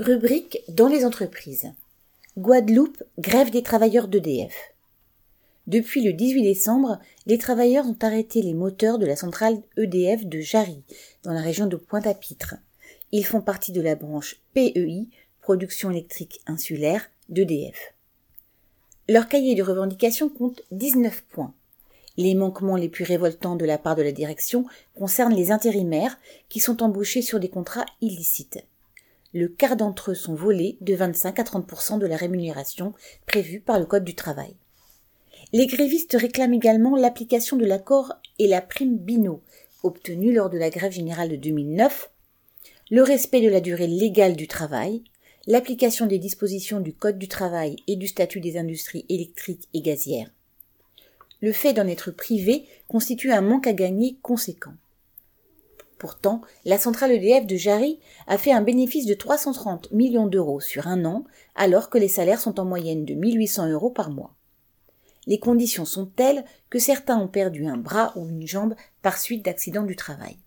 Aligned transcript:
Rubrique 0.00 0.62
dans 0.68 0.86
les 0.86 1.04
entreprises. 1.04 1.72
Guadeloupe, 2.38 3.02
grève 3.18 3.50
des 3.50 3.64
travailleurs 3.64 4.06
d'EDF. 4.06 4.54
Depuis 5.66 6.04
le 6.04 6.12
18 6.12 6.44
décembre, 6.44 7.00
les 7.26 7.36
travailleurs 7.36 7.84
ont 7.84 7.96
arrêté 8.00 8.40
les 8.40 8.54
moteurs 8.54 9.00
de 9.00 9.06
la 9.06 9.16
centrale 9.16 9.60
EDF 9.76 10.24
de 10.24 10.38
Jarry, 10.38 10.84
dans 11.24 11.32
la 11.32 11.40
région 11.40 11.66
de 11.66 11.74
Pointe-à-Pitre. 11.74 12.54
Ils 13.10 13.26
font 13.26 13.40
partie 13.40 13.72
de 13.72 13.80
la 13.80 13.96
branche 13.96 14.40
PEI, 14.54 15.08
Production 15.40 15.90
électrique 15.90 16.42
insulaire, 16.46 17.10
d'EDF. 17.28 17.92
Leur 19.08 19.26
cahier 19.26 19.56
de 19.56 19.64
revendication 19.64 20.28
compte 20.28 20.62
19 20.70 21.22
points. 21.22 21.54
Les 22.16 22.36
manquements 22.36 22.76
les 22.76 22.88
plus 22.88 23.04
révoltants 23.04 23.56
de 23.56 23.64
la 23.64 23.78
part 23.78 23.96
de 23.96 24.02
la 24.02 24.12
direction 24.12 24.64
concernent 24.94 25.34
les 25.34 25.50
intérimaires 25.50 26.20
qui 26.48 26.60
sont 26.60 26.84
embauchés 26.84 27.22
sur 27.22 27.40
des 27.40 27.48
contrats 27.48 27.86
illicites 28.00 28.60
le 29.34 29.48
quart 29.48 29.76
d'entre 29.76 30.12
eux 30.12 30.14
sont 30.14 30.34
volés 30.34 30.78
de 30.80 30.94
25 30.94 31.38
à 31.38 31.42
30% 31.42 31.98
de 31.98 32.06
la 32.06 32.16
rémunération 32.16 32.94
prévue 33.26 33.60
par 33.60 33.78
le 33.78 33.84
Code 33.84 34.04
du 34.04 34.14
travail. 34.14 34.54
Les 35.52 35.66
grévistes 35.66 36.16
réclament 36.18 36.54
également 36.54 36.96
l'application 36.96 37.56
de 37.56 37.64
l'accord 37.64 38.14
et 38.38 38.46
la 38.46 38.60
prime 38.60 38.96
Bino, 38.96 39.42
obtenue 39.82 40.32
lors 40.32 40.50
de 40.50 40.58
la 40.58 40.70
grève 40.70 40.92
générale 40.92 41.28
de 41.28 41.36
2009, 41.36 42.10
le 42.90 43.02
respect 43.02 43.42
de 43.42 43.50
la 43.50 43.60
durée 43.60 43.86
légale 43.86 44.34
du 44.34 44.48
travail, 44.48 45.02
l'application 45.46 46.06
des 46.06 46.18
dispositions 46.18 46.80
du 46.80 46.94
Code 46.94 47.18
du 47.18 47.28
travail 47.28 47.76
et 47.86 47.96
du 47.96 48.06
statut 48.06 48.40
des 48.40 48.56
industries 48.56 49.04
électriques 49.08 49.68
et 49.74 49.82
gazières. 49.82 50.30
Le 51.40 51.52
fait 51.52 51.72
d'en 51.72 51.86
être 51.86 52.10
privé 52.10 52.64
constitue 52.88 53.32
un 53.32 53.42
manque 53.42 53.66
à 53.66 53.72
gagner 53.72 54.16
conséquent. 54.22 54.74
Pourtant, 55.98 56.42
la 56.64 56.78
centrale 56.78 57.12
EDF 57.12 57.46
de 57.46 57.56
Jarry 57.56 57.98
a 58.28 58.38
fait 58.38 58.52
un 58.52 58.62
bénéfice 58.62 59.06
de 59.06 59.14
330 59.14 59.90
millions 59.90 60.28
d'euros 60.28 60.60
sur 60.60 60.86
un 60.86 61.04
an, 61.04 61.24
alors 61.56 61.90
que 61.90 61.98
les 61.98 62.08
salaires 62.08 62.40
sont 62.40 62.60
en 62.60 62.64
moyenne 62.64 63.04
de 63.04 63.14
1800 63.14 63.68
euros 63.70 63.90
par 63.90 64.10
mois. 64.10 64.34
Les 65.26 65.40
conditions 65.40 65.84
sont 65.84 66.06
telles 66.06 66.44
que 66.70 66.78
certains 66.78 67.18
ont 67.18 67.28
perdu 67.28 67.66
un 67.66 67.76
bras 67.76 68.12
ou 68.16 68.28
une 68.28 68.46
jambe 68.46 68.74
par 69.02 69.18
suite 69.18 69.44
d'accidents 69.44 69.82
du 69.82 69.96
travail. 69.96 70.38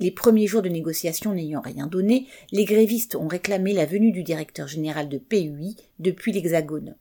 Les 0.00 0.10
premiers 0.10 0.46
jours 0.46 0.62
de 0.62 0.68
négociation 0.68 1.32
n'ayant 1.32 1.60
rien 1.60 1.86
donné, 1.86 2.26
les 2.52 2.64
grévistes 2.64 3.16
ont 3.16 3.28
réclamé 3.28 3.72
la 3.72 3.86
venue 3.86 4.12
du 4.12 4.22
directeur 4.22 4.68
général 4.68 5.08
de 5.08 5.18
PUI 5.18 5.76
depuis 5.98 6.32
l'Hexagone. 6.32 6.96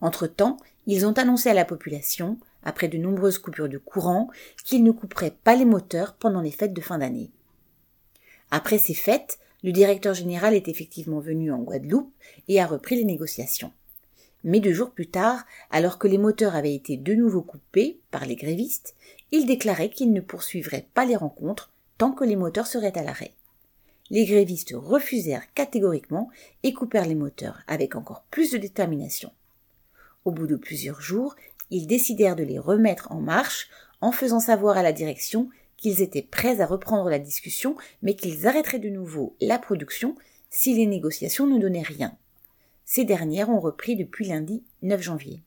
Entre-temps, 0.00 0.56
ils 0.86 1.06
ont 1.06 1.12
annoncé 1.12 1.48
à 1.48 1.54
la 1.54 1.64
population 1.64 2.38
après 2.64 2.88
de 2.88 2.98
nombreuses 2.98 3.38
coupures 3.38 3.68
de 3.68 3.78
courant, 3.78 4.28
qu'ils 4.64 4.82
ne 4.82 4.90
couperaient 4.90 5.36
pas 5.44 5.54
les 5.54 5.64
moteurs 5.64 6.14
pendant 6.14 6.40
les 6.40 6.50
fêtes 6.50 6.74
de 6.74 6.80
fin 6.80 6.98
d'année. 6.98 7.30
Après 8.50 8.78
ces 8.78 8.94
fêtes, 8.94 9.38
le 9.62 9.72
directeur 9.72 10.14
général 10.14 10.54
est 10.54 10.68
effectivement 10.68 11.20
venu 11.20 11.52
en 11.52 11.62
Guadeloupe 11.62 12.12
et 12.48 12.60
a 12.60 12.66
repris 12.66 12.96
les 12.96 13.04
négociations. 13.04 13.72
Mais 14.44 14.60
deux 14.60 14.74
jours 14.74 14.90
plus 14.90 15.06
tard, 15.06 15.46
alors 15.70 15.98
que 15.98 16.06
les 16.06 16.18
moteurs 16.18 16.54
avaient 16.54 16.74
été 16.74 16.98
de 16.98 17.14
nouveau 17.14 17.40
coupés 17.40 17.98
par 18.10 18.26
les 18.26 18.36
grévistes, 18.36 18.94
il 19.32 19.46
déclarait 19.46 19.88
qu'il 19.88 20.12
ne 20.12 20.20
poursuivrait 20.20 20.86
pas 20.92 21.06
les 21.06 21.16
rencontres 21.16 21.72
tant 21.96 22.12
que 22.12 22.24
les 22.24 22.36
moteurs 22.36 22.66
seraient 22.66 22.96
à 22.98 23.02
l'arrêt. 23.02 23.32
Les 24.10 24.26
grévistes 24.26 24.74
refusèrent 24.76 25.52
catégoriquement 25.54 26.28
et 26.62 26.74
coupèrent 26.74 27.06
les 27.06 27.14
moteurs 27.14 27.62
avec 27.66 27.96
encore 27.96 28.24
plus 28.30 28.50
de 28.50 28.58
détermination. 28.58 29.32
Au 30.26 30.30
bout 30.30 30.46
de 30.46 30.56
plusieurs 30.56 31.00
jours, 31.00 31.36
ils 31.74 31.86
décidèrent 31.86 32.36
de 32.36 32.44
les 32.44 32.58
remettre 32.58 33.10
en 33.10 33.20
marche 33.20 33.68
en 34.00 34.12
faisant 34.12 34.40
savoir 34.40 34.76
à 34.76 34.82
la 34.82 34.92
direction 34.92 35.48
qu'ils 35.76 36.02
étaient 36.02 36.22
prêts 36.22 36.60
à 36.60 36.66
reprendre 36.66 37.10
la 37.10 37.18
discussion, 37.18 37.76
mais 38.02 38.14
qu'ils 38.14 38.46
arrêteraient 38.46 38.78
de 38.78 38.88
nouveau 38.88 39.34
la 39.40 39.58
production 39.58 40.14
si 40.50 40.74
les 40.74 40.86
négociations 40.86 41.46
ne 41.46 41.58
donnaient 41.58 41.82
rien. 41.82 42.16
Ces 42.84 43.04
dernières 43.04 43.50
ont 43.50 43.60
repris 43.60 43.96
depuis 43.96 44.26
lundi 44.26 44.62
9 44.82 45.02
janvier. 45.02 45.40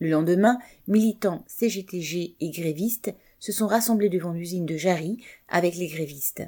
Le 0.00 0.10
lendemain, 0.10 0.58
militants 0.86 1.44
CGTG 1.46 2.34
et 2.40 2.50
grévistes 2.50 3.14
se 3.38 3.52
sont 3.52 3.66
rassemblés 3.66 4.08
devant 4.08 4.32
l'usine 4.32 4.66
de 4.66 4.76
Jarry 4.76 5.18
avec 5.48 5.76
les 5.76 5.88
grévistes. 5.88 6.42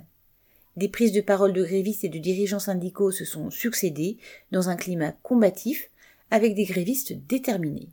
Des 0.76 0.88
prises 0.88 1.12
de 1.12 1.20
parole 1.20 1.52
de 1.52 1.62
grévistes 1.62 2.04
et 2.04 2.08
de 2.08 2.18
dirigeants 2.18 2.58
syndicaux 2.58 3.10
se 3.10 3.24
sont 3.24 3.50
succédées 3.50 4.18
dans 4.52 4.68
un 4.68 4.76
climat 4.76 5.12
combatif 5.22 5.90
avec 6.30 6.54
des 6.54 6.64
grévistes 6.64 7.12
déterminés. 7.26 7.88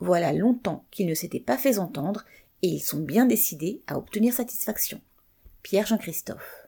Voilà 0.00 0.32
longtemps 0.32 0.84
qu'ils 0.90 1.06
ne 1.06 1.14
s'étaient 1.14 1.40
pas 1.40 1.58
fait 1.58 1.78
entendre, 1.78 2.24
et 2.62 2.68
ils 2.68 2.80
sont 2.80 3.00
bien 3.00 3.26
décidés 3.26 3.82
à 3.86 3.98
obtenir 3.98 4.32
satisfaction. 4.32 5.00
Pierre 5.62 5.86
Jean-Christophe. 5.86 6.63